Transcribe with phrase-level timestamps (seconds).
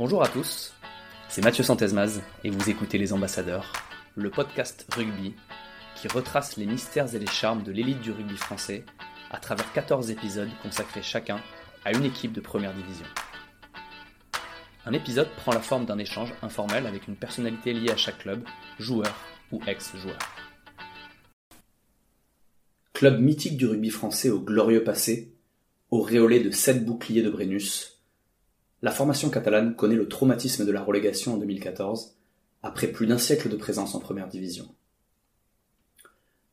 [0.00, 0.72] Bonjour à tous,
[1.28, 3.70] c'est Mathieu Santesmaz et vous écoutez Les Ambassadeurs,
[4.14, 5.34] le podcast rugby
[5.94, 8.86] qui retrace les mystères et les charmes de l'élite du rugby français
[9.30, 11.38] à travers 14 épisodes consacrés chacun
[11.84, 13.04] à une équipe de première division.
[14.86, 18.42] Un épisode prend la forme d'un échange informel avec une personnalité liée à chaque club,
[18.78, 19.14] joueur
[19.52, 20.18] ou ex-joueur.
[22.94, 25.34] Club mythique du rugby français au glorieux passé,
[25.90, 27.99] auréolé de sept boucliers de Brennus,
[28.82, 32.16] la formation catalane connaît le traumatisme de la relégation en 2014,
[32.62, 34.68] après plus d'un siècle de présence en première division.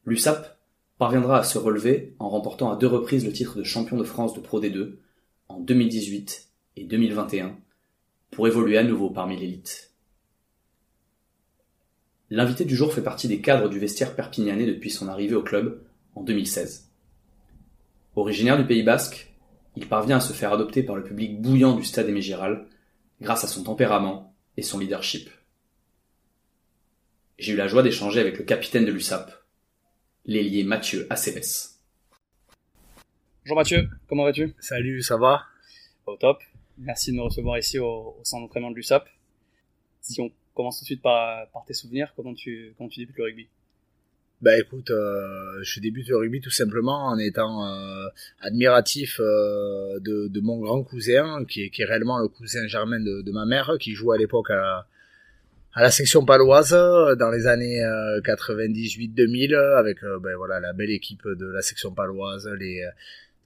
[0.05, 0.57] L'USAP
[0.97, 4.33] parviendra à se relever en remportant à deux reprises le titre de champion de France
[4.33, 4.95] de Pro D2
[5.49, 7.57] en 2018 et 2021
[8.31, 9.91] pour évoluer à nouveau parmi l'élite.
[12.29, 15.81] L'invité du jour fait partie des cadres du vestiaire perpignanais depuis son arrivée au club
[16.15, 16.89] en 2016.
[18.15, 19.31] Originaire du Pays Basque,
[19.77, 22.65] il parvient à se faire adopter par le public bouillant du stade Aimé Giral
[23.21, 25.29] grâce à son tempérament et son leadership.
[27.37, 29.31] J'ai eu la joie d'échanger avec le capitaine de l'USAP,
[30.25, 31.75] l'ailier Mathieu Aceves.
[33.43, 34.55] Bonjour Mathieu, comment vas-tu?
[34.59, 35.43] Salut, ça va?
[36.07, 36.41] Au top.
[36.79, 39.07] Merci de me recevoir ici au, au centre d'entraînement de l'USAP.
[40.01, 43.17] Si on commence tout de suite par, par tes souvenirs, comment tu, comment tu débutes
[43.17, 43.47] le rugby?
[44.41, 48.07] Bah écoute, euh, je débute le rugby tout simplement en étant euh,
[48.41, 52.99] admiratif euh, de, de, mon grand cousin, qui est, qui est réellement le cousin germain
[52.99, 54.85] de, de ma mère, qui jouait à l'époque à,
[55.73, 57.81] à, la section paloise dans les années
[58.23, 62.85] 98-2000, avec ben, voilà la belle équipe de la section paloise, les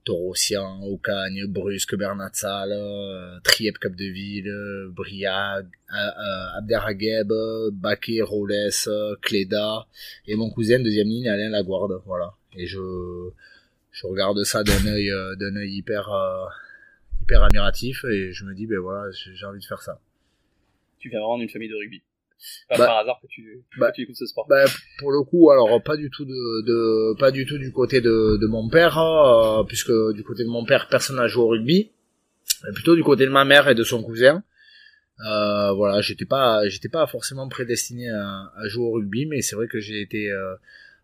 [0.03, 4.51] Torossian, Ocagne, Brusque, Bernatsal, euh, Triep Capdeville,
[4.89, 5.67] Briag,
[6.57, 7.31] Abderrageb,
[7.73, 8.71] Baké, Rolles,
[9.21, 9.87] Cléda,
[10.27, 12.33] et mon cousin deuxième ligne Alain Laguarde, voilà.
[12.57, 12.79] Et je,
[13.91, 16.45] je regarde ça d'un œil, euh, d'un œil hyper, euh,
[17.21, 19.99] hyper admiratif et je me dis ben voilà, j'ai envie de faire ça.
[20.99, 22.01] Tu viens vraiment d'une famille de rugby.
[22.69, 24.47] Pas bah, par hasard que tu, bah, que tu écoutes ce sport.
[24.47, 24.65] Bah,
[24.99, 28.37] pour le coup, alors pas du tout de, de pas du tout du côté de,
[28.37, 31.91] de mon père, euh, puisque du côté de mon père personne n'a joué au rugby,
[32.63, 34.43] mais plutôt du côté de ma mère et de son cousin.
[35.25, 39.55] Euh, voilà, j'étais pas j'étais pas forcément prédestiné à, à, jouer au rugby, mais c'est
[39.55, 40.55] vrai que j'ai été euh,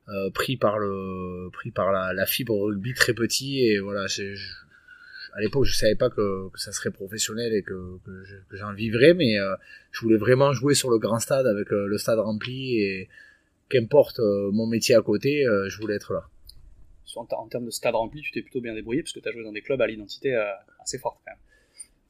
[0.09, 4.35] euh, pris par le pris par la, la, fibre rugby très petit et voilà, je,
[5.37, 7.99] à l'époque, je savais pas que, que, ça serait professionnel et que,
[8.49, 9.55] que j'en vivrais, mais euh,
[9.91, 13.07] je voulais vraiment jouer sur le grand stade avec euh, le stade rempli et
[13.69, 16.23] qu'importe euh, mon métier à côté, je voulais être là.
[17.15, 19.31] En, en termes de stade rempli, tu t'es plutôt bien débrouillé parce que tu as
[19.31, 20.35] joué dans des clubs à l'identité
[20.79, 21.39] assez forte quand même.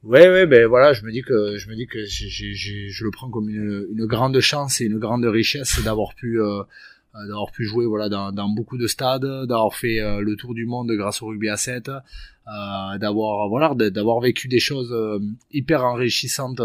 [0.03, 3.11] Ouais, ouais, ben voilà, je me dis que je me dis que j je le
[3.11, 6.61] prends comme une, une, grande chance et une grande richesse d'avoir pu euh,
[7.25, 10.65] d'avoir pu jouer voilà dans, dans, beaucoup de stades, d'avoir fait euh, le tour du
[10.65, 14.95] monde grâce au rugby à 7, euh, d'avoir voilà d'avoir vécu des choses
[15.51, 16.61] hyper enrichissantes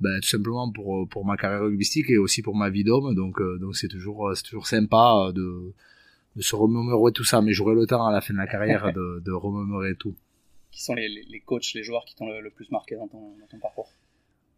[0.00, 3.14] ben, tout simplement pour pour ma carrière rugbystique et aussi pour ma vie d'homme.
[3.14, 5.72] Donc donc c'est toujours c'est toujours sympa de
[6.36, 7.42] de se remémorer tout ça.
[7.42, 10.14] Mais j'aurai le temps à la fin de la carrière de, de remémorer tout.
[10.70, 13.36] Qui sont les, les coachs les joueurs qui t'ont le, le, plus marqué dans ton,
[13.38, 13.92] dans ton parcours?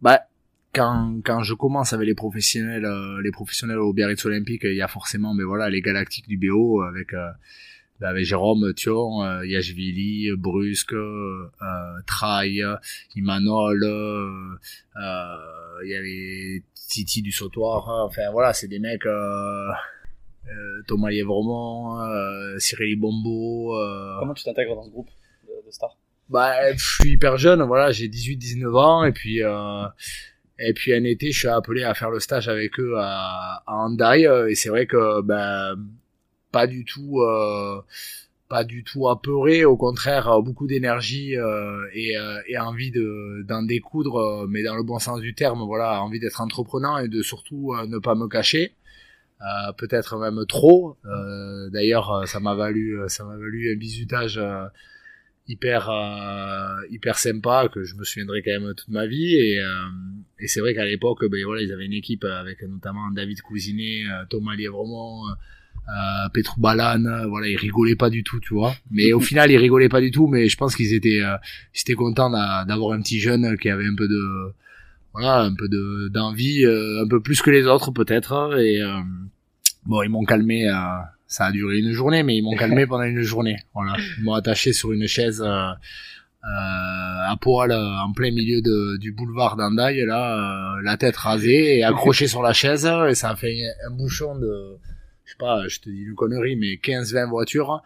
[0.00, 0.20] Bah
[0.74, 4.82] quand, quand je commence avec les professionnels euh, les professionnels au Biarritz Olympique il y
[4.82, 7.28] a forcément mais voilà les galactiques du BO avec euh,
[8.00, 11.48] ben, avec Jérôme Thion euh, Yashvili Brusque euh,
[12.06, 12.64] Traille
[13.14, 14.58] Imanol euh,
[15.84, 18.04] il y avait Titi du Sautoir hein.
[18.06, 19.06] enfin voilà c'est des mecs
[20.88, 23.76] Thomas Lièvremont Cyril Bombo
[24.18, 25.10] comment tu t'intègres dans ce groupe
[25.46, 25.96] de, de stars?
[26.28, 29.40] Bah je suis hyper jeune voilà j'ai 18 19 ans et puis
[30.58, 33.74] et puis un été, je suis appelé à faire le stage avec eux à, à
[33.74, 35.76] Andai, euh, et c'est vrai que ben
[36.52, 37.80] pas du tout, euh,
[38.48, 43.44] pas du tout apeuré, au contraire euh, beaucoup d'énergie euh, et, euh, et, envie de
[43.48, 47.22] d'en découdre, mais dans le bon sens du terme, voilà, envie d'être entreprenant et de
[47.22, 48.72] surtout ne pas me cacher.
[49.78, 50.96] peut-être même trop.
[51.72, 54.40] D'ailleurs, ça m'a valu, ça m'a valu un bisutage
[55.46, 59.34] hyper euh, hyper sympa que je me souviendrai quand même toute ma vie.
[59.34, 59.66] Et, euh,
[60.38, 64.04] et c'est vrai qu'à l'époque ben voilà ils avaient une équipe avec notamment David Cousinet
[64.10, 68.74] euh, Thomas Lièvremont euh, Petrou Balan voilà ils rigolaient pas du tout tu vois.
[68.90, 71.36] Mais au final ils rigolaient pas du tout mais je pense qu'ils étaient euh,
[71.74, 74.52] ils étaient contents d'avoir un petit jeune qui avait un peu de
[75.12, 78.58] voilà un peu de d'envie un peu plus que les autres peut-être.
[78.58, 78.80] Et
[79.84, 80.68] bon ils m'ont calmé
[81.26, 83.56] ça a duré une journée, mais ils m'ont calmé pendant une journée.
[83.74, 85.70] Voilà, ils m'ont attaché sur une chaise euh,
[86.44, 91.16] euh, à poil euh, en plein milieu de, du boulevard d'Andaï, là, euh, la tête
[91.16, 93.56] rasée et accroché sur la chaise, et ça a fait
[93.86, 94.78] un bouchon de
[95.24, 97.82] je sais pas, je te dis une connerie, mais 15-20 voitures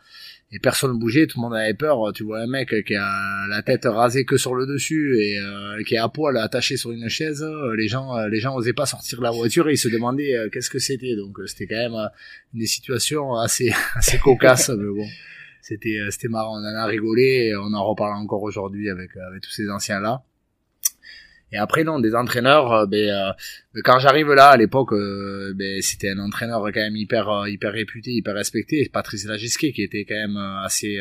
[0.51, 2.13] et personne bougeait, tout le monde avait peur.
[2.15, 5.83] Tu vois un mec qui a la tête rasée que sur le dessus et euh,
[5.85, 7.47] qui est à poil attaché sur une chaise.
[7.77, 10.35] Les gens, euh, les gens osaient pas sortir de la voiture et ils se demandaient
[10.35, 11.17] euh, qu'est-ce que c'était.
[11.17, 12.11] Donc c'était quand même
[12.55, 15.07] une situation assez assez cocasse, mais bon,
[15.61, 16.59] c'était c'était marrant.
[16.59, 20.01] On en a rigolé, et on en reparle encore aujourd'hui avec avec tous ces anciens
[20.01, 20.23] là.
[21.53, 23.33] Et après non, des entraîneurs, euh, ben, euh,
[23.83, 28.11] quand j'arrive là à l'époque, euh, ben, c'était un entraîneur quand même hyper hyper réputé,
[28.13, 30.99] hyper respecté, Patrice Lagisquet qui était quand même assez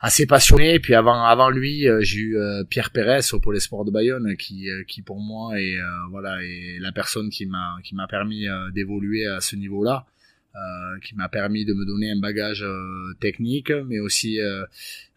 [0.00, 0.80] assez passionné.
[0.80, 2.38] Puis avant avant lui, j'ai eu
[2.70, 5.76] Pierre Pérez au Pôle Sport de Bayonne qui qui pour moi est
[6.10, 10.06] voilà est la personne qui m'a qui m'a permis d'évoluer à ce niveau-là.
[10.54, 14.66] Euh, qui m'a permis de me donner un bagage euh, technique, mais aussi euh,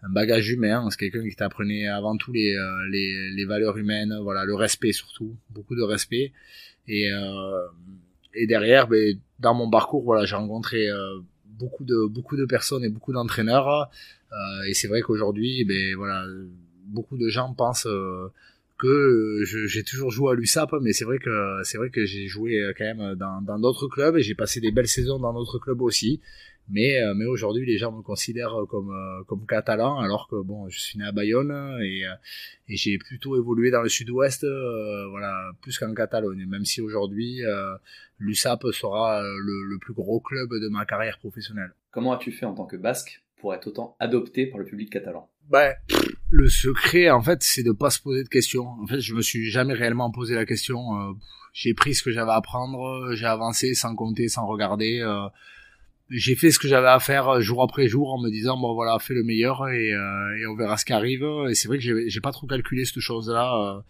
[0.01, 0.87] un bagage humain.
[0.89, 2.55] C'est quelqu'un qui t'apprenait avant tout les,
[2.89, 6.31] les, les, valeurs humaines, voilà, le respect surtout, beaucoup de respect.
[6.87, 7.09] Et,
[8.33, 10.87] et derrière, ben, dans mon parcours, voilà, j'ai rencontré
[11.45, 13.89] beaucoup de beaucoup de personnes et beaucoup d'entraîneurs.
[14.69, 16.25] et c'est vrai qu'aujourd'hui, ben voilà,
[16.85, 17.87] beaucoup de gens pensent
[18.85, 22.27] que euh, j'ai toujours joué à l'USAP, mais c'est vrai que c'est vrai que j'ai
[22.27, 25.59] joué euh, quand même dans d'autres clubs et j'ai passé des belles saisons dans d'autres
[25.59, 26.21] clubs aussi.
[26.67, 28.91] Mais euh, mais aujourd'hui, les gens me considèrent comme
[29.27, 31.51] comme catalan, alors que bon, je suis né à Bayonne
[31.81, 32.05] et
[32.67, 34.45] j'ai plutôt évolué dans le Sud-Ouest,
[35.09, 36.45] voilà, plus qu'en Catalogne.
[36.47, 37.41] Même si aujourd'hui,
[38.19, 41.71] l'USAP sera le plus gros club de ma carrière professionnelle.
[41.91, 45.29] Comment as-tu fait en tant que Basque pour être autant adopté par le public catalan?
[45.49, 45.73] Ben
[46.31, 48.67] le secret, en fait, c'est de pas se poser de questions.
[48.67, 50.99] En fait, je me suis jamais réellement posé la question.
[50.99, 51.13] Euh,
[51.53, 54.99] j'ai pris ce que j'avais à prendre, j'ai avancé sans compter, sans regarder.
[54.99, 55.27] Euh,
[56.09, 58.73] j'ai fait ce que j'avais à faire euh, jour après jour en me disant bon
[58.73, 61.25] voilà, fais le meilleur et, et on verra ce qui arrive.
[61.49, 63.83] Et c'est vrai que j'ai pas trop calculé cette chose-là.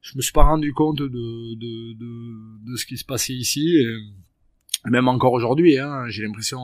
[0.00, 3.76] je me suis pas rendu compte de de, de, de ce qui se passait ici.
[4.86, 6.60] Et même encore aujourd'hui, hein, j'ai l'impression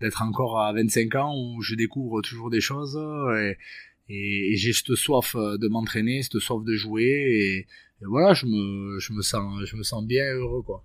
[0.00, 2.98] d'être encore à 25 ans où je découvre toujours des choses.
[3.38, 3.56] Et,
[4.08, 7.66] et, j'ai cette soif euh, de m'entraîner, cette soif de jouer et,
[8.00, 10.84] voilà, je me, je me sens, je me sens bien heureux quoi.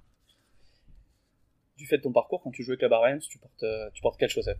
[1.77, 4.01] Du fait de ton parcours, quand tu jouais avec la Reims, tu portes, euh, tu
[4.01, 4.60] portes quelle chaussette?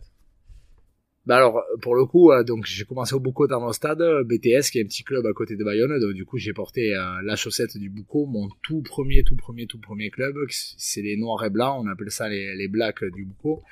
[1.26, 4.68] Bah alors pour le coup euh, donc j'ai commencé au Bouco dans mon stade BTS
[4.70, 7.34] qui est un petit club à côté de Bayonne donc du coup j'ai porté la
[7.34, 11.48] chaussette du Bouco mon tout premier tout premier tout premier club c'est les noirs et
[11.48, 13.62] blancs on appelle ça les, les blacks du Bouco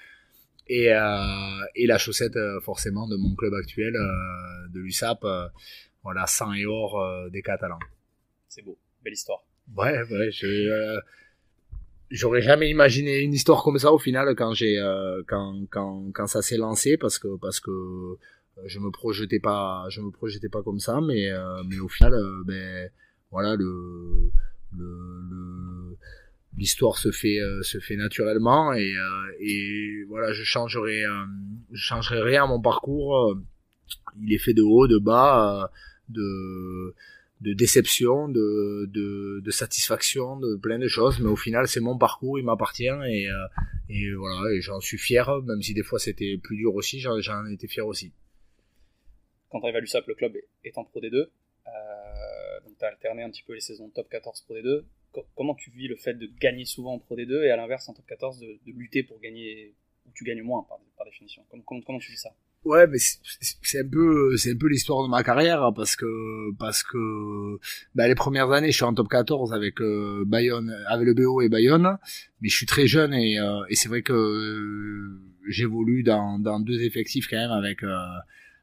[0.69, 5.25] et, euh, et la chaussette euh, forcément de mon club actuel euh, de l'USAP
[6.03, 7.01] voilà sang et or
[7.31, 7.79] des Catalans.
[8.49, 8.77] C'est beau.
[9.05, 9.45] Belle histoire.
[9.77, 10.99] Ouais ouais je
[12.11, 14.77] j'aurais jamais imaginé une histoire comme ça au final quand j'ai
[15.29, 18.19] quand, quand quand ça s'est lancé parce que parce que
[18.67, 21.29] je me projetais pas je me projetais pas comme ça mais
[21.69, 22.13] mais au final
[22.45, 22.91] ben
[23.31, 24.31] voilà le
[24.77, 24.89] le,
[25.31, 25.97] le
[26.59, 31.25] l'histoire se fait euh, se fait naturellement et, euh, et voilà je changerai euh,
[31.73, 33.37] je changerai rien à mon parcours.
[34.21, 35.71] Il est fait de haut de bas
[36.09, 36.95] de
[37.41, 41.99] de déception de, de, de satisfaction de plein de choses mais au final c'est mon
[41.99, 43.27] parcours il m'appartient et
[43.89, 47.47] et voilà et j'en suis fier même si des fois c'était plus dur aussi j'en
[47.47, 48.13] étais fier aussi.
[49.51, 52.89] Quand tu arrives à l'USAP le club est en Pro D2 euh, donc tu as
[52.89, 54.85] alterné un petit peu les saisons top 14 Pro D2
[55.35, 57.95] comment tu vis le fait de gagner souvent en Pro D2 et à l'inverse en
[57.95, 59.75] top 14 de, lutter pour gagner
[60.07, 61.43] où tu gagnes moins par, définition.
[61.51, 62.35] Comment, comment, tu vis ça?
[62.65, 66.53] Ouais, mais c'est un peu c'est un peu l'histoire de ma carrière hein, parce que
[66.59, 67.59] parce que
[67.97, 71.41] bah, les premières années je suis en top 14 avec euh, Bayonne avec le BO
[71.41, 71.99] et Bayonne,
[72.41, 76.61] mais je suis très jeune et, euh, et c'est vrai que euh, j'évolue dans dans
[76.61, 77.83] deux effectifs quand même avec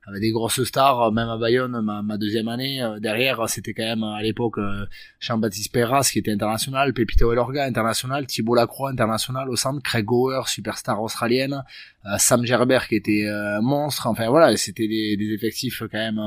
[0.08, 2.82] avec des grosses stars, même à Bayonne, ma, ma deuxième année.
[2.82, 4.86] Euh, derrière, c'était quand même à l'époque euh,
[5.20, 10.44] Jean-Baptiste Perras qui était international, Pepito Elorga international, Thibault Lacroix international au centre, Craig Gower,
[10.48, 11.63] superstar australienne,
[12.06, 14.08] euh, Sam Gerber qui était un monstre.
[14.08, 16.22] Enfin voilà, c'était des, des, effectifs quand même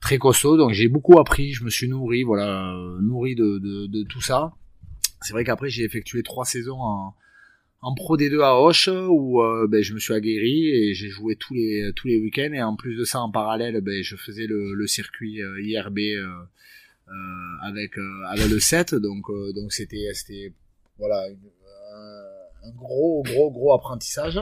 [0.00, 0.56] très costauds.
[0.56, 4.52] Donc j'ai beaucoup appris, je me suis nourri, voilà, nourri de, de, de tout ça.
[5.22, 7.14] C'est vrai qu'après j'ai effectué trois saisons en
[7.82, 11.34] en Pro D2 à Hoche où euh, ben, je me suis aguerri et j'ai joué
[11.34, 12.52] tous les tous les week-ends.
[12.52, 15.98] Et en plus de ça en parallèle ben, je faisais le, le circuit euh, IRB
[15.98, 16.26] euh,
[17.08, 17.12] euh,
[17.62, 17.92] avec
[18.30, 19.24] avec le 7 donc
[19.54, 20.52] donc c'était c'était
[20.98, 21.26] voilà
[22.64, 24.40] un gros gros gros apprentissage.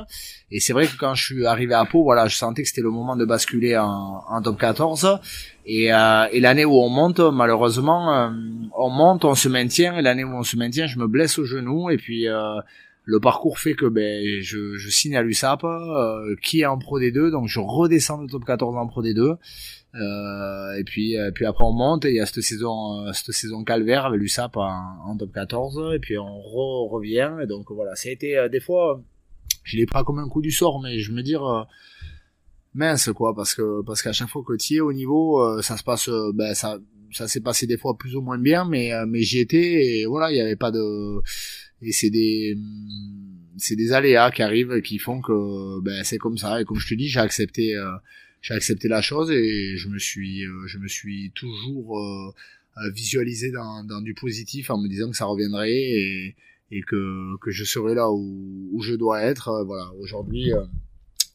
[0.50, 2.82] Et c'est vrai que quand je suis arrivé à Pau voilà je sentais que c'était
[2.82, 5.18] le moment de basculer en, en top 14
[5.64, 8.30] et, et l'année où on monte malheureusement
[8.76, 9.96] on monte on se maintient.
[9.96, 11.88] Et l'année où on se maintient je me blesse au genou.
[11.88, 12.26] Et puis
[13.04, 17.30] le parcours fait que ben je, signe à l'USAP, euh, qui est en Pro D2,
[17.30, 19.36] donc je redescends de top 14 en Pro D2.
[19.92, 23.34] Euh, et puis, et puis après on monte et il y a cette saison, cette
[23.34, 26.40] saison calvaire avec l'USAP en, top 14 et puis on
[26.88, 27.32] revient.
[27.42, 29.02] Et donc voilà, ça a été des fois,
[29.64, 31.66] je l'ai pas comme un coup du sort, mais je me dire
[32.74, 35.82] mince quoi, parce que parce qu'à chaque fois que tu es au niveau, ça se
[35.82, 36.78] passe, ben ça
[37.12, 40.30] ça s'est passé des fois plus ou moins bien, mais mais j'y étais et voilà,
[40.30, 41.20] il y avait pas de
[41.82, 42.56] et c'est des
[43.56, 46.60] c'est des aléas qui arrivent qui font que ben c'est comme ça.
[46.60, 47.90] Et comme je te dis j'ai accepté euh,
[48.42, 52.32] j'ai accepté la chose et je me suis euh, je me suis toujours euh,
[52.92, 56.36] visualisé dans, dans du positif en me disant que ça reviendrait et,
[56.70, 59.64] et que que je serai là où, où je dois être.
[59.66, 59.90] Voilà.
[59.98, 60.50] Aujourd'hui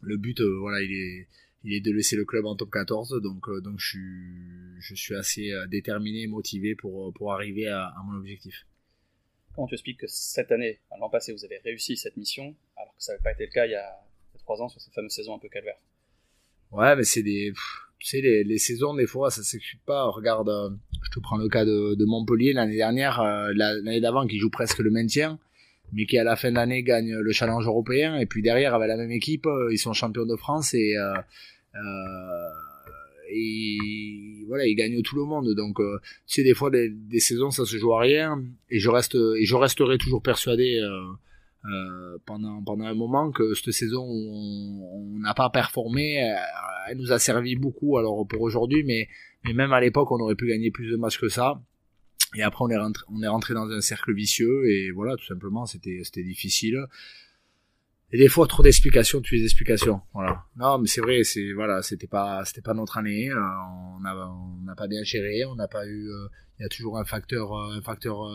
[0.02, 1.28] le but voilà il est
[1.64, 5.16] il est de laisser le club en top 14 donc donc je suis je suis
[5.16, 8.66] assez déterminé et motivé pour pour arriver à, à mon objectif
[9.56, 13.02] Comment tu expliques que cette année, l'an passé, vous avez réussi cette mission, alors que
[13.02, 14.00] ça n'avait pas été le cas il y a
[14.40, 15.78] trois ans sur cette fameuse saison un peu calvaire?
[16.72, 17.54] Ouais, mais c'est des,
[18.00, 20.04] tu sais, les, les, saisons des fois ça s'explique pas.
[20.10, 20.70] Regarde, euh,
[21.02, 24.80] je te prends le cas de, Montpellier l'année dernière, euh, l'année d'avant qui joue presque
[24.80, 25.40] le maintien,
[25.94, 28.90] mais qui à la fin de l'année gagne le challenge européen, et puis derrière avec
[28.90, 30.96] la même équipe, euh, ils sont champions de France et
[33.30, 35.54] et voilà, il gagne tout le monde.
[35.56, 38.44] Donc, euh, tu sais, des fois, des, des, saisons, ça se joue à rien.
[38.70, 40.90] Et je reste, et je resterai toujours persuadé euh,
[41.68, 46.22] euh, pendant pendant un moment que cette saison, on n'a pas performé.
[46.22, 46.36] Euh,
[46.88, 47.98] elle nous a servi beaucoup.
[47.98, 49.08] Alors pour aujourd'hui, mais
[49.44, 51.62] mais même à l'époque, on aurait pu gagner plus de matchs que ça.
[52.36, 54.70] Et après, on est rentré, on est rentré dans un cercle vicieux.
[54.70, 56.86] Et voilà, tout simplement, c'était difficile
[58.12, 60.02] et des fois trop d'explications tu les explications.
[60.14, 60.44] Voilà.
[60.56, 63.40] Non mais c'est vrai c'est voilà c'était pas c'était pas notre année euh,
[63.96, 66.28] on n'a on n'a pas bien géré on n'a pas eu euh,
[66.60, 68.30] il y a toujours un facteur euh, un facteur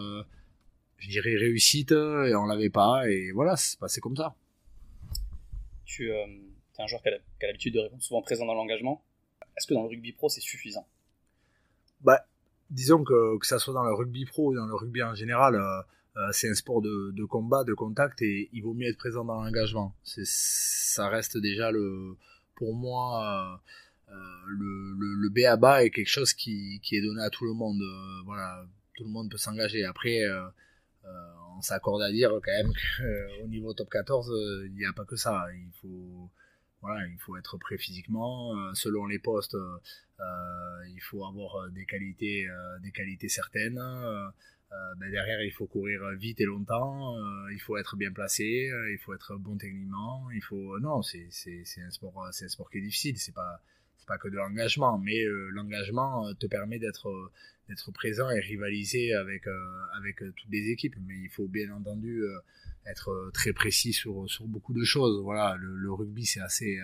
[0.99, 4.35] je dirais réussite et on l'avait pas et voilà c'est passé comme ça.
[5.85, 6.25] Tu es
[6.79, 9.03] un joueur qui a, l'habitude de répondre souvent présent dans l'engagement.
[9.57, 10.87] Est-ce que dans le rugby pro c'est suffisant?
[12.03, 12.25] Bah
[12.71, 15.55] disons que que ça soit dans le rugby pro ou dans le rugby en général
[15.57, 15.83] euh,
[16.33, 19.95] c'est un sport de, combat, de contact, et il vaut mieux être présent dans l'engagement.
[20.05, 22.17] Ça reste déjà le,
[22.57, 24.15] pour moi, euh, euh,
[24.47, 27.53] le, le, le B à bas est quelque chose qui, est donné à tout le
[27.53, 27.81] monde.
[27.81, 29.85] Euh, voilà, tout le monde peut s'engager.
[29.85, 30.47] Après, euh,
[31.57, 32.73] on s'accorde à dire quand même
[33.41, 34.33] qu'au niveau top 14,
[34.67, 35.47] il n'y a pas que ça.
[35.55, 36.31] Il faut,
[36.81, 38.55] voilà, il faut être prêt physiquement.
[38.75, 39.57] selon les postes,
[40.19, 42.47] il faut avoir des qualités,
[42.83, 43.81] des qualités certaines.
[44.73, 48.71] Euh, ben derrière, il faut courir vite et longtemps, euh, il faut être bien placé,
[48.71, 52.45] euh, il faut être bon techniquement, il faut non, c'est c'est c'est un sport c'est
[52.45, 53.61] un sport qui est difficile, c'est pas
[53.99, 57.33] c'est pas que de l'engagement, mais l'engagement te permet d'être
[57.69, 59.45] d'être présent et rivaliser avec
[59.97, 62.23] avec toutes les équipes, mais il faut bien entendu
[62.87, 65.21] être très précis sur sur beaucoup de choses.
[65.23, 66.79] Voilà, le, le rugby c'est assez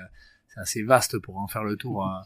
[0.49, 2.05] c'est assez vaste pour en faire le tour.
[2.05, 2.23] Hein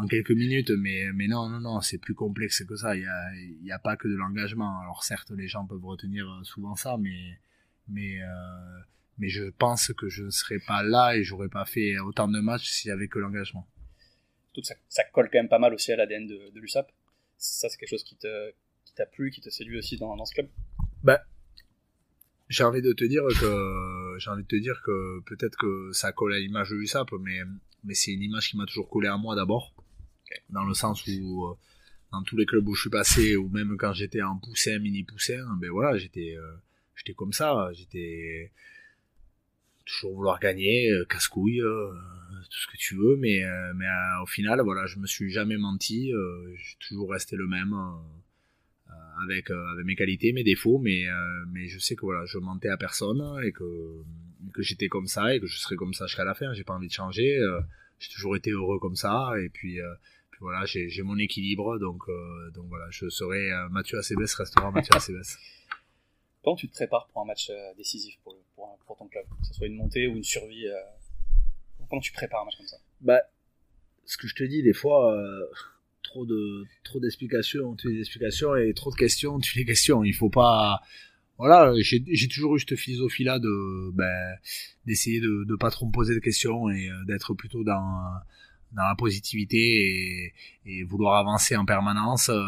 [0.00, 2.96] en quelques minutes, mais, mais non, non, non, c'est plus complexe que ça.
[2.96, 4.80] Il y a, y a pas que de l'engagement.
[4.80, 7.38] Alors certes, les gens peuvent retenir souvent ça, mais,
[7.88, 8.80] mais, euh,
[9.18, 12.40] mais je pense que je ne serais pas là et j'aurais pas fait autant de
[12.40, 13.66] matchs s'il y avait que l'engagement.
[14.54, 16.90] Tout ça, ça colle quand même pas mal aussi à l'ADN de, de l'USAP.
[17.36, 18.50] Ça, c'est quelque chose qui te,
[18.84, 20.48] qui t'a plu, qui te séduit aussi dans, dans ce club?
[21.02, 21.18] Ben,
[22.48, 26.12] j'ai envie de te dire que, j'ai envie de te dire que peut-être que ça
[26.12, 27.38] colle à l'image de l'USAP, mais,
[27.84, 29.74] mais c'est une image qui m'a toujours collé à moi d'abord
[30.50, 31.54] dans le sens où euh,
[32.12, 35.04] dans tous les clubs où je suis passé ou même quand j'étais en poussin mini
[35.04, 36.56] poussin ben voilà j'étais euh,
[36.96, 37.70] j'étais comme ça.
[37.72, 38.50] J'étais
[39.86, 43.42] toujours vouloir gagner euh, casse-couille tout ce que tu veux mais
[43.74, 43.86] mais
[44.22, 46.10] au final voilà je me suis jamais menti
[46.56, 47.74] j'ai toujours resté le même
[49.22, 51.06] avec avec mes qualités mes défauts mais
[51.52, 54.02] mais je sais que voilà je mentais à personne et que
[54.54, 56.52] que j'étais comme ça et que je serais comme ça jusqu'à la fin.
[56.54, 57.38] J'ai pas envie de changer
[57.98, 59.78] j'ai toujours été heureux comme ça et puis
[60.40, 64.94] voilà, j'ai mon équilibre, donc, euh, donc voilà, je serai euh, Mathieu Acebes, restera Mathieu
[64.96, 65.20] Acebes.
[66.42, 69.46] Comment tu te prépares pour un match euh, décisif pour, pour, pour, ton club, que
[69.46, 70.66] ce soit une montée ou une survie
[71.90, 72.78] Comment tu prépares un match comme ça?
[73.02, 73.20] Bah,
[74.06, 75.14] ce que je te dis, des fois,
[76.02, 80.04] trop de trop d'explications, tu les explications et trop de questions, tu les questions.
[80.04, 80.80] Il faut pas
[81.36, 84.36] voilà, j'ai toujours eu cette philosophie-là de ben,
[84.86, 88.20] d'essayer de ne pas trop me poser de questions et d'être plutôt dans
[88.72, 90.34] dans la positivité et,
[90.64, 92.42] et, vouloir avancer en permanence, euh,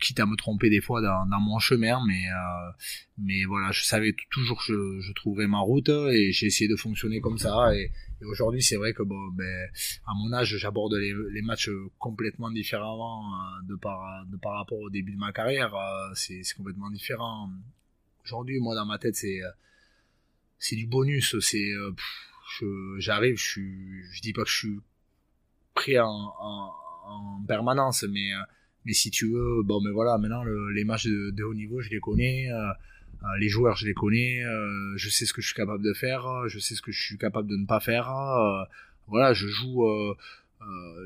[0.00, 2.70] quitte à me tromper des fois dans, dans mon chemin, mais euh,
[3.18, 6.76] mais voilà, je savais toujours que je, je trouverais ma route et j'ai essayé de
[6.76, 7.74] fonctionner comme ça.
[7.74, 9.68] Et, et aujourd'hui, c'est vrai que bon, ben,
[10.06, 14.78] à mon âge, j'aborde les, les, matchs complètement différemment euh, de par de par rapport
[14.78, 15.74] au début de ma carrière.
[15.74, 17.50] Euh, c'est complètement différent.
[18.24, 19.40] Aujourd'hui, moi, dans ma tête, c'est
[20.58, 21.38] c'est du bonus.
[21.40, 21.70] C'est
[22.98, 24.80] j'arrive, je suis, je dis pas que je suis
[25.78, 26.72] pris en, en,
[27.06, 28.30] en permanence, mais
[28.84, 30.42] mais si tu veux, bon, mais voilà, maintenant
[30.74, 32.48] les matchs de, haut niveau, je les connais.
[33.38, 34.42] les joueurs, je les connais.
[34.96, 36.22] je sais ce que je suis capable de faire.
[36.48, 38.06] Je sais ce que je suis capable de ne pas faire.
[39.06, 39.84] voilà, je joue,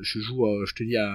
[0.01, 1.11] je joue, je te dis à,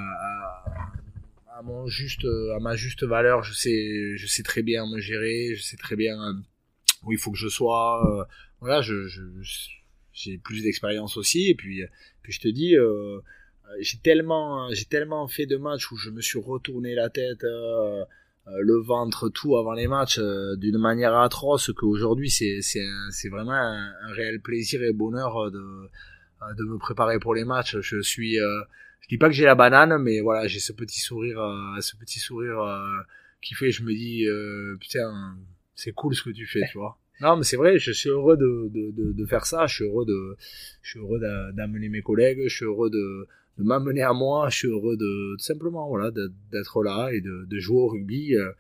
[1.57, 3.43] à, mon juste, à ma juste valeur.
[3.43, 5.55] Je sais, je sais très bien me gérer.
[5.57, 6.17] Je sais très bien
[7.05, 8.29] où il faut que je sois.
[8.61, 11.83] voilà, j'ai plus d'expérience aussi et puis
[12.29, 13.21] puis je te dis euh,
[13.81, 18.05] j'ai tellement j'ai tellement fait de matchs où je me suis retourné la tête euh,
[18.47, 23.53] euh, le ventre tout avant les matchs d'une manière atroce qu'aujourd'hui c'est c'est c'est vraiment
[23.53, 25.89] un, réel plaisir et bonheur de
[26.57, 27.79] de me préparer pour les matchs.
[27.81, 31.41] Je suis je dis pas que j'ai la banane mais voilà j'ai ce petit sourire
[31.81, 32.59] ce petit sourire
[33.43, 34.27] qui fait je me dis
[34.81, 35.37] putain
[35.75, 36.99] c'est cool ce que tu fais tu vois.
[37.21, 39.85] Non, mais c'est vrai, je suis heureux de, de, de, de, faire ça, je suis
[39.85, 40.37] heureux de,
[40.83, 41.19] je suis heureux
[41.53, 43.27] d'amener mes collègues, je suis heureux de,
[43.59, 46.11] de m'amener à moi, je suis heureux de, tout simplement, voilà,
[46.53, 48.35] d'être là et de, de jouer au rugby.
[48.35, 48.50] Euh,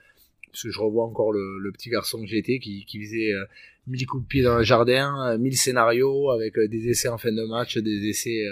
[0.50, 3.44] parce que je revois encore le, le petit garçon que j'étais qui, qui faisait euh,
[3.86, 7.32] mille coups de pied dans le jardin, euh, mille scénarios avec des essais en fin
[7.32, 8.44] de match, des essais,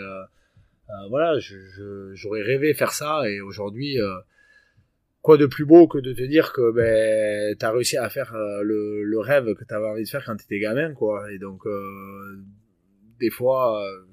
[1.09, 1.38] voilà,
[2.12, 3.99] j'aurais rêvé faire ça et aujourd'hui,
[5.26, 8.62] quoi de plus beau que de te dire que ben t'as réussi à faire euh,
[8.62, 12.38] le, le rêve que t'avais envie de faire quand t'étais gamin quoi et donc euh,
[13.19, 14.05] des fois euh,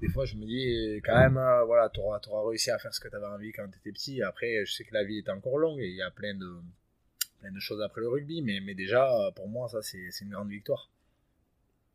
[0.00, 3.08] des fois je me dis quand même voilà t'auras auras réussi à faire ce que
[3.08, 5.88] t'avais envie quand t'étais petit après je sais que la vie est encore longue et
[5.88, 6.56] il y a plein de
[7.40, 10.50] plein de choses après le rugby mais mais déjà pour moi ça c'est une grande
[10.50, 10.90] victoire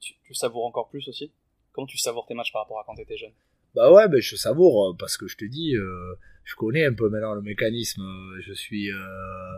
[0.01, 1.31] tu, tu savoures encore plus aussi?
[1.71, 3.31] Comment tu savoures tes matchs par rapport à quand t'étais jeune?
[3.75, 7.07] Bah ouais, ben je savoure parce que je te dis, euh, je connais un peu
[7.07, 8.03] maintenant le mécanisme.
[8.41, 9.57] Je suis, euh,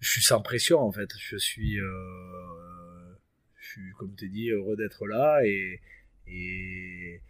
[0.00, 1.10] je suis sans pression en fait.
[1.18, 3.14] Je suis, euh,
[3.56, 5.80] je suis comme tu dis heureux d'être là et,
[6.26, 7.20] et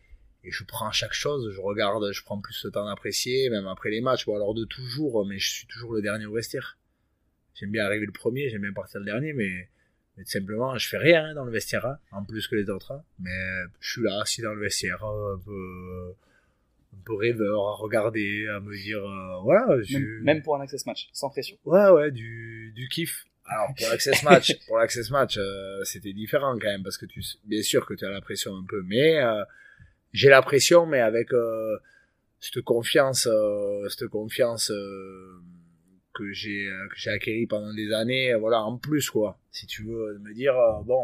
[0.44, 1.52] et je prends chaque chose.
[1.54, 4.26] Je regarde, je prends plus le temps d'apprécier, même après les matchs.
[4.26, 6.78] Bon alors de toujours, mais je suis toujours le dernier au vestiaire.
[7.54, 9.68] J'aime bien arriver le premier, j'aime bien partir le dernier, mais
[10.16, 12.92] mais simplement, je fais rien dans le vestiaire, hein, en plus que les autres.
[12.92, 13.02] Hein.
[13.18, 13.36] Mais
[13.80, 16.14] je suis là, assis dans le vestiaire, un peu,
[16.92, 19.66] un peu rêveur, à regarder, à me dire, euh, voilà.
[20.22, 21.56] Même, pour un access match, sans pression.
[21.64, 23.24] Ouais, ouais, du, du kiff.
[23.46, 27.22] Alors pour l'access match, pour l'access match, euh, c'était différent quand même parce que tu,
[27.44, 29.44] bien sûr que tu as la pression un peu, mais euh,
[30.14, 31.28] j'ai la pression, mais avec
[32.40, 33.28] cette confiance,
[33.90, 34.72] cette confiance
[36.14, 39.38] que j'ai euh, que j'ai acquis pendant des années euh, voilà en plus quoi.
[39.50, 41.02] Si tu veux me dire euh, bon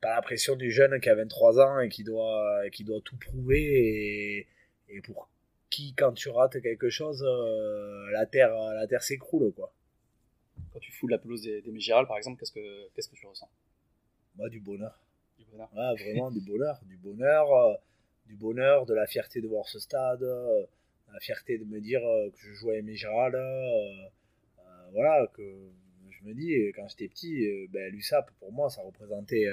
[0.00, 3.16] pas la pression du jeune qui a 23 ans et qui doit qui doit tout
[3.16, 4.48] prouver et,
[4.88, 5.28] et pour
[5.70, 7.24] qui quand tu rates quelque chose
[8.12, 9.72] la terre la terre s'écroule quoi.
[10.72, 11.72] Quand tu fous la pelouse des, des
[12.06, 13.50] par exemple qu'est-ce que qu'est-ce que tu ressens?
[14.36, 14.98] Moi du bonheur
[15.52, 17.78] vraiment du bonheur du bonheur
[18.26, 20.24] du bonheur de la fierté de voir ce stade
[21.12, 25.42] la fierté de me dire euh, que je jouais à Gérald, euh, euh, voilà, que
[26.10, 29.46] je me dis, quand j'étais petit, ben, l'USAP, pour moi, ça représentait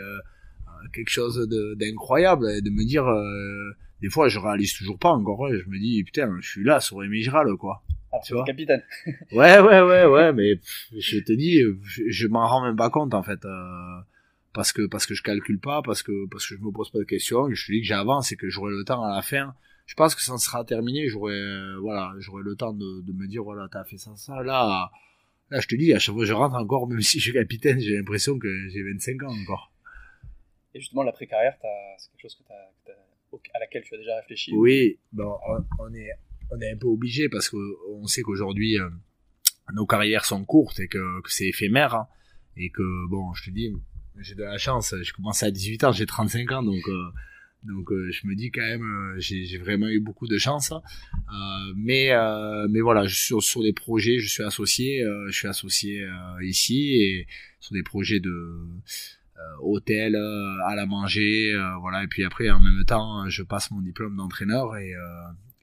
[0.94, 3.06] quelque chose d'incroyable, et de me dire,
[4.02, 7.04] des fois, je réalise toujours pas encore, je me dis, putain, je suis là sur
[7.04, 7.84] Aimé Gérald, quoi.
[8.12, 8.84] Alors, tu vois capitaine.
[9.32, 10.60] ouais, ouais, ouais, ouais, mais
[10.98, 11.62] je te dis,
[12.10, 13.40] je, m'en rends même pas compte, en fait.
[14.54, 17.00] Parce que parce que je calcule pas parce que parce que je me pose pas
[17.00, 19.54] de questions je te dis que j'avance et que j'aurai le temps à la fin
[19.88, 21.08] je pense que ça sera terminé.
[21.08, 24.44] J'aurai, euh, voilà, j'aurai le temps de, de, me dire, voilà, t'as fait ça, ça.
[24.44, 24.92] Là,
[25.50, 27.34] là, je te dis, à chaque fois que je rentre encore, même si je suis
[27.34, 29.72] capitaine, j'ai l'impression que j'ai 25 ans encore.
[30.76, 31.56] Et justement, l'après-carrière,
[31.98, 32.94] c'est quelque chose que t'as,
[33.54, 34.52] à laquelle tu as déjà réfléchi?
[34.54, 35.38] Oui, bon,
[35.80, 36.12] on, est,
[36.52, 38.90] on est un peu obligé parce qu'on sait qu'aujourd'hui, euh,
[39.74, 41.96] nos carrières sont courtes et que, que c'est éphémère.
[41.96, 42.08] Hein,
[42.58, 43.72] et que, bon, je te dis,
[44.20, 44.94] j'ai de la chance.
[45.02, 47.12] J'ai commencé à 18 ans, j'ai 35 ans, donc euh,
[47.64, 50.72] donc euh, je me dis quand même, euh, j'ai vraiment eu beaucoup de chance.
[50.72, 52.12] Euh, mais
[52.70, 56.08] mais voilà, je suis sur, des projets, je suis associé, je suis associé
[56.42, 57.28] ici et
[57.60, 58.66] sur des projets de
[59.62, 62.04] hôtel, à la manger, voilà.
[62.04, 64.94] Et puis après, en même temps, je passe mon diplôme d'entraîneur et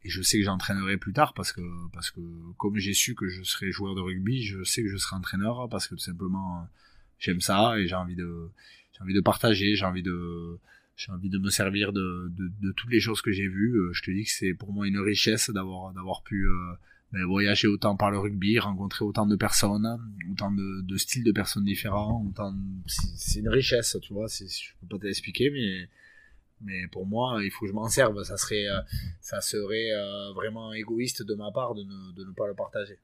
[0.07, 1.63] et je sais que j'entraînerai plus tard parce que
[1.95, 2.21] parce que
[2.59, 5.67] comme j'ai su que je serais joueur de rugby, je sais que je serai entraîneur
[5.71, 6.69] parce que tout simplement
[7.25, 8.51] j'aime ça et j'ai envie de
[8.93, 10.59] j'ai envie de partager, j'ai envie de
[10.97, 13.75] j'ai envie de me servir de, de, toutes les choses que j'ai vues.
[13.75, 17.67] Euh, je te dis que c'est pour moi une richesse d'avoir d'avoir pu euh, voyager
[17.67, 19.99] autant par le rugby, rencontrer autant de personnes,
[20.31, 22.25] autant de, de styles de personnes différents.
[22.29, 22.55] Autant
[22.87, 24.27] c'est une richesse, tu vois.
[24.29, 25.89] Je peux pas t'expliquer, mais
[26.61, 28.23] mais pour moi, il faut que je m'en serve.
[28.23, 28.81] Ça serait euh,
[29.21, 29.91] ça serait
[30.35, 32.99] vraiment égoïste de ma part de ne, de ne pas le partager.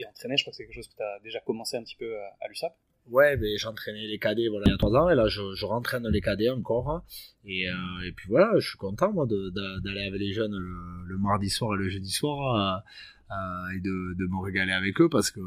[0.00, 1.96] Et entraîner, je crois que c'est quelque chose que tu as déjà commencé un petit
[1.96, 2.76] peu à l'USAP
[3.10, 5.64] Ouais, mais j'entraînais les cadets voilà il y a trois ans et là je, je
[5.64, 7.04] rentraîne les cadets encore
[7.44, 11.48] et, euh, et puis voilà je suis content moi d'aller avec les jeunes le, mardi
[11.48, 12.78] soir et le jeudi soir euh,
[13.30, 15.40] euh, et de, de me régaler avec eux parce que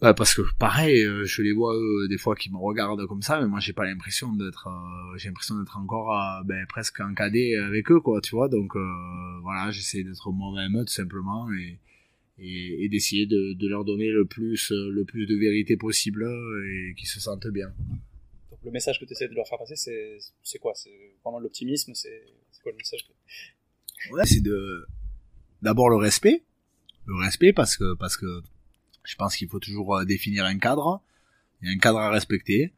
[0.00, 3.22] bah parce que pareil euh, je les vois eux des fois qui me regardent comme
[3.22, 7.14] ça mais moi j'ai pas l'impression d'être euh, j'ai l'impression d'être encore ben, presque un
[7.14, 8.48] cadet avec eux quoi tu vois.
[8.48, 8.74] Donc
[9.42, 11.78] voilà j'essaie d'être moi-même tout simplement et
[12.38, 16.94] et, et d'essayer de, de, leur donner le plus, le plus de vérité possible et
[16.94, 17.72] qu'ils se sentent bien.
[18.50, 20.74] Donc le message que tu essaies de leur faire passer, c'est, c'est quoi?
[20.74, 21.92] C'est vraiment l'optimisme?
[21.94, 22.22] C'est
[22.62, 23.06] quoi le message
[24.10, 24.86] Ouais, c'est de
[25.62, 26.42] d'abord le respect,
[27.06, 28.42] le respect parce que parce que
[29.04, 31.02] je pense qu'il faut toujours euh, définir un cadre.
[31.62, 32.72] Il y a un cadre à respecter.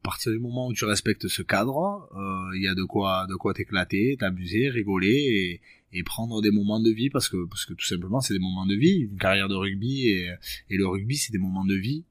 [0.00, 3.26] À partir du moment où tu respectes ce cadre, euh, il y a de quoi
[3.28, 5.60] de quoi t'éclater, t'amuser, rigoler et,
[5.94, 8.66] et prendre des moments de vie parce que parce que tout simplement c'est des moments
[8.66, 10.30] de vie une carrière de rugby et,
[10.68, 12.04] et le rugby c'est des moments de vie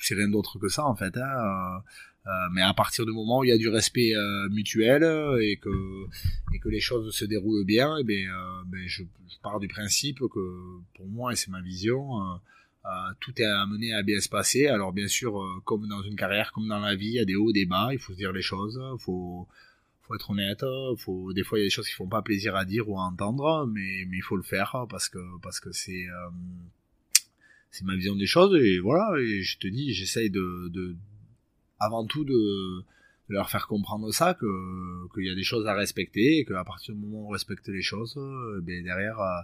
[0.00, 1.82] c'est rien d'autre que ça en fait hein.
[2.26, 5.02] Euh, mais à partir du moment où il y a du respect euh, mutuel
[5.42, 6.06] et que
[6.54, 9.60] et que les choses se déroulent bien et eh ben, euh, ben je, je, pars
[9.60, 12.88] du principe que pour moi et c'est ma vision euh,
[13.20, 15.34] tout est amené à bien se passer alors bien sûr
[15.66, 17.90] comme dans une carrière comme dans la vie il y a des hauts des bas
[17.92, 19.46] il faut se dire les choses faut
[20.06, 20.64] faut être honnête.
[21.34, 23.02] Des fois il y a des choses qui font pas plaisir à dire ou à
[23.02, 26.30] entendre, mais il faut le faire parce que euh,
[27.70, 29.18] c'est ma vision des choses et voilà.
[29.20, 30.96] Et je te dis, j'essaye de,
[31.80, 32.84] avant tout de,
[33.28, 34.46] leur faire comprendre ça que
[35.14, 37.68] qu'il y a des choses à respecter et qu'à partir du moment où on respecte
[37.68, 38.16] les choses,
[38.62, 39.40] ben derrière euh,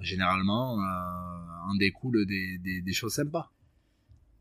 [0.00, 3.53] généralement euh, en découle des choses sympas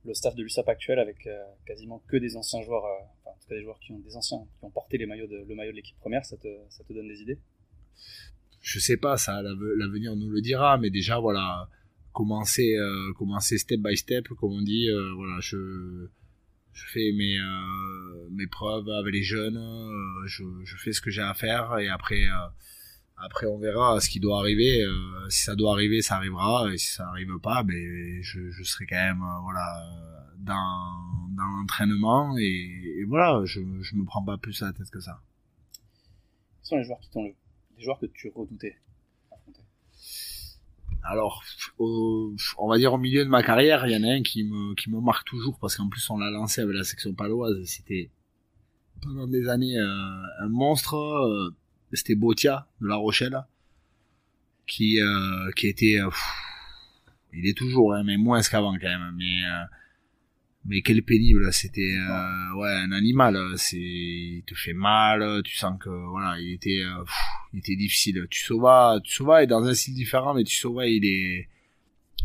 [0.06, 1.28] le staff de l'USAP actuel avec
[1.66, 2.84] quasiment que des anciens joueurs,
[3.26, 5.46] en tout cas des joueurs qui ont des anciens, qui ont porté les maillots de,
[5.48, 7.39] le maillot de l'équipe première, ça te, ça te donne des idées?
[8.62, 11.70] Je sais pas, ça, l'avenir nous le dira, mais déjà, voilà,
[12.13, 16.08] commencer, euh, commencer step by step, comme on dit, euh, voilà, je,
[16.72, 21.12] je fais mes, euh, mes preuves avec les jeunes, euh, je, je fais ce que
[21.12, 22.48] j'ai à faire, et après, euh,
[23.17, 24.86] après on verra ce qui doit arriver.
[25.30, 28.86] si ça doit arriver, ça arrivera, et si ça arrive pas, ben, je, je serai
[28.86, 29.84] quand même, voilà,
[30.38, 30.99] dans,
[31.36, 35.21] dans l'entraînement et, voilà, je, je me prends pas plus à la tête que ça.
[36.62, 37.34] Quels sont les joueurs qui t'ont le,
[37.78, 38.78] les joueurs que tu redoutais
[41.06, 41.43] alors,
[41.80, 44.73] on va dire au milieu de ma carrière, il y en a un qui me,
[44.73, 47.62] qui me marque toujours parce qu'en plus on l'a lancé avec la section paloise.
[47.65, 48.10] C'était
[49.02, 50.95] pendant des années euh, un monstre.
[51.94, 53.44] Euh, c'était Botia de La Rochelle
[54.68, 56.00] qui euh, qui était,
[57.34, 59.16] il est toujours, hein, mais moins qu'avant quand même.
[59.18, 59.42] Mais
[60.66, 63.38] mais quel pénible c'était euh, ouais un animal.
[63.58, 67.04] C'est il te fait mal tu sens que voilà il était euh,
[67.54, 68.28] il était difficile.
[68.30, 71.50] Tu sauvas tu sauvas est dans un style différent mais tu sauvas il est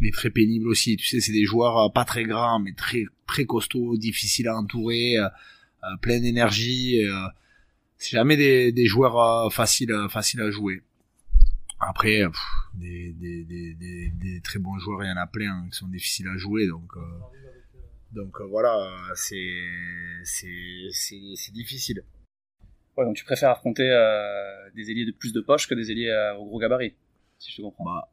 [0.00, 0.96] est très pénible aussi.
[0.96, 4.56] Tu sais c'est des joueurs euh, pas très grands mais très très costauds difficiles à
[4.56, 5.26] entourer euh,
[5.84, 7.00] euh plein d'énergie
[7.98, 10.82] c'est jamais des, des joueurs faciles faciles à jouer
[11.80, 12.22] après
[12.74, 15.76] des, des, des, des, des très bons joueurs il y en a plein hein, qui
[15.76, 16.92] sont difficiles à jouer donc
[18.12, 19.62] donc euh, voilà, c'est
[20.24, 22.04] c'est difficile.
[22.96, 26.10] Ouais, donc tu préfères affronter euh, des ailiers de plus de poche que des ailiers
[26.10, 26.94] euh, au gros gabarit,
[27.38, 27.84] si je te comprends.
[27.84, 28.08] Bah,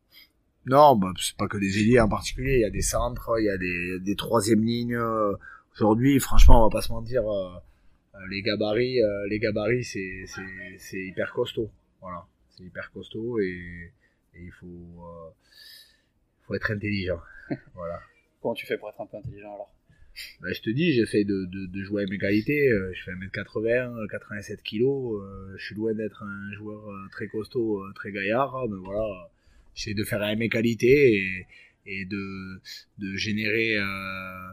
[0.66, 2.56] non, bah, c'est pas que des ailiers en particulier.
[2.56, 5.00] Il y a des centres, il y a des, des troisième lignes.
[5.74, 7.24] Aujourd'hui, franchement, on va pas se mentir,
[8.30, 9.00] les gabarits,
[9.30, 10.26] les gabarits, c'est
[10.78, 11.70] c'est hyper costaud.
[12.02, 13.92] Voilà, c'est hyper costaud et,
[14.36, 15.24] et il faut
[16.46, 17.20] faut être intelligent.
[17.74, 18.00] voilà.
[18.42, 19.72] Comment tu fais pour être un peu intelligent alors?
[20.40, 22.70] Bah, je te dis, j'essaye de, de, de, jouer à mes qualités.
[22.70, 24.84] Euh, je fais 1m80, 87 kg.
[25.58, 28.68] Je suis loin d'être un joueur euh, très costaud, euh, très gaillard.
[28.70, 29.30] Mais voilà,
[29.74, 31.48] j'essaie de faire à mes qualités et,
[31.86, 32.62] et de,
[33.00, 34.48] de générer, euh,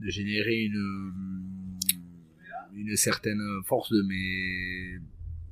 [0.00, 1.12] de générer une,
[2.78, 4.98] une certaine force de mes,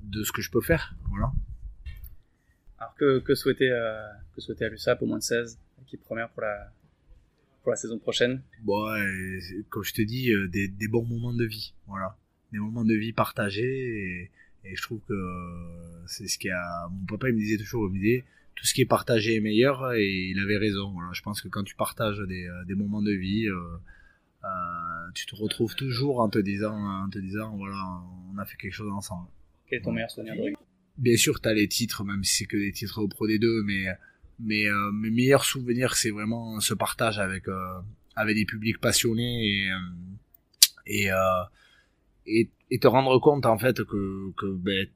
[0.02, 0.94] de ce que je peux faire.
[1.08, 1.32] Voilà.
[2.78, 4.02] Alors que, que souhaiter, euh,
[4.34, 6.72] que souhaiter à l'USAP au moins de 16, équipe première pour la,
[7.62, 8.42] pour la saison prochaine?
[8.62, 8.86] Bon,
[9.70, 12.16] comme je te dis, euh, des, des, bons moments de vie, voilà,
[12.52, 14.30] des moments de vie partagés et,
[14.68, 16.88] et je trouve que euh, c'est ce qui a.
[16.90, 19.40] Mon papa il me disait toujours, il me disait tout ce qui est partagé est
[19.40, 20.90] meilleur et il avait raison.
[20.92, 23.76] Voilà, je pense que quand tu partages des, euh, des moments de vie, euh,
[25.14, 27.76] tu te retrouves toujours en te disant, en te disant, voilà,
[28.32, 29.28] on a fait quelque chose ensemble.
[29.68, 30.52] Quel est ton meilleur souvenir de
[30.98, 33.38] Bien sûr, tu as les titres, même si c'est que des titres au Pro des
[33.38, 33.86] deux, mais
[34.38, 37.80] mais euh, mes meilleurs souvenirs c'est vraiment ce partage avec euh,
[38.14, 39.66] avec des publics passionnés
[40.86, 41.16] et euh,
[42.26, 44.86] et, et, et te rendre compte en fait que que ben,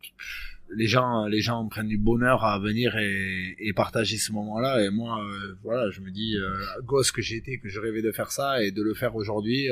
[0.75, 4.85] les gens, les gens prennent du bonheur à venir et, partager ce moment-là.
[4.85, 5.21] Et moi,
[5.63, 6.37] voilà, je me dis,
[6.85, 9.69] gosse que j'étais, que je rêvais de faire ça et de le faire aujourd'hui,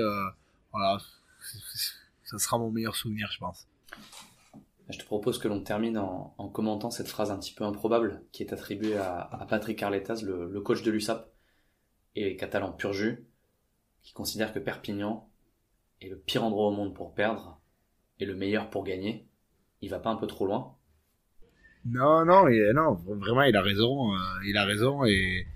[0.72, 0.98] voilà,
[2.24, 3.66] ça sera mon meilleur souvenir, je pense.
[4.88, 8.42] Je te propose que l'on termine en, commentant cette phrase un petit peu improbable qui
[8.42, 11.30] est attribuée à, Patrick Arletas, le, coach de l'USAP
[12.14, 13.26] et catalan pur jus,
[14.02, 15.28] qui considère que Perpignan
[16.00, 17.60] est le pire endroit au monde pour perdre
[18.18, 19.28] et le meilleur pour gagner.
[19.82, 20.77] Il va pas un peu trop loin
[21.90, 24.14] Non, non, non, vraiment, il a raison.
[24.14, 25.46] Euh, il a raison et,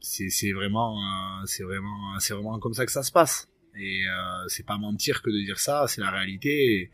[0.00, 3.48] c'est vraiment, euh, c'est vraiment, c'est vraiment comme ça que ça se passe.
[3.76, 6.90] Et euh, c'est pas mentir que de dire ça, c'est la réalité.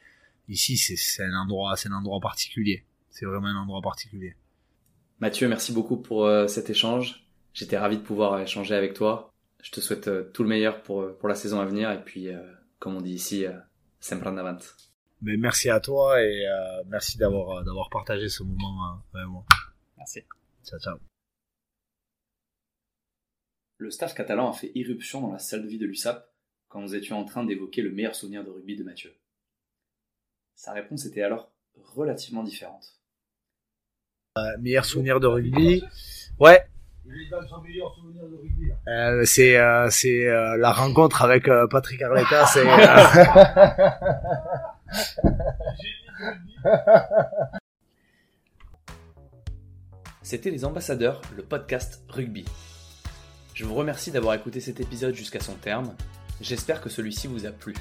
[0.48, 2.84] ici, c'est un endroit, c'est un endroit particulier.
[3.10, 4.34] C'est vraiment un endroit particulier.
[5.20, 7.24] Mathieu, merci beaucoup pour euh, cet échange.
[7.52, 9.32] J'étais ravi de pouvoir échanger avec toi.
[9.62, 11.90] Je te souhaite tout le meilleur pour, pour la saison à venir.
[11.92, 12.28] Et puis,
[12.80, 13.46] comme on dit ici,
[14.00, 14.58] sempre en avant.
[15.24, 16.44] Mais merci à toi et
[16.86, 19.44] merci d'avoir d'avoir partagé ce moment avec moi.
[19.96, 20.20] Merci.
[20.64, 20.98] Ciao, ciao.
[23.78, 26.30] Le staff catalan a fait irruption dans la salle de vie de l'USAP
[26.68, 29.12] quand nous étions en train d'évoquer le meilleur souvenir de rugby de Mathieu.
[30.54, 31.50] Sa réponse était alors
[31.94, 33.00] relativement différente.
[34.38, 35.82] Euh, meilleur souvenir de rugby
[36.38, 36.64] Ouais.
[38.88, 42.46] Euh, c'est euh, c'est euh, la rencontre avec euh, Patrick Arletta.
[42.46, 42.64] C'est.
[50.22, 52.44] C'était les ambassadeurs, le podcast rugby.
[53.54, 55.94] Je vous remercie d'avoir écouté cet épisode jusqu'à son terme
[56.40, 57.74] J'espère que celui-ci vous a plu.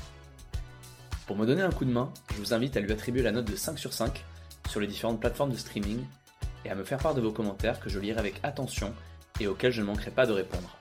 [1.26, 3.50] Pour me donner un coup de main, je vous invite à lui attribuer la note
[3.50, 4.24] de 5 sur 5
[4.70, 6.06] sur les différentes plateformes de streaming
[6.66, 8.94] et à me faire part de vos commentaires que je lirai avec attention
[9.40, 10.78] et auxquels je ne manquerai pas de répondre.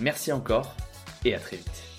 [0.00, 0.74] Merci encore
[1.24, 1.91] et à très vite.